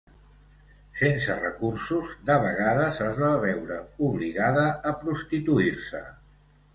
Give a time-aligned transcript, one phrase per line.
[1.01, 3.77] Sense recursos, de vegades es va veure
[4.07, 6.03] obligada a prostituir-se.